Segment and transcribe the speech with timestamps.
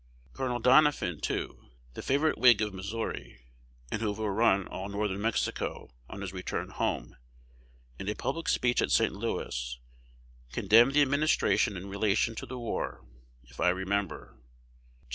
[0.33, 0.57] Col.
[0.59, 3.37] Donaphin, too, the favorite Whig of Missouri,
[3.91, 7.17] and who overrun all Northern Mexico, on his return home,
[7.99, 9.13] in a public speech at St.
[9.13, 9.77] Louis,
[10.51, 13.05] condemned the administration in relation to the war,
[13.43, 14.39] if I remember.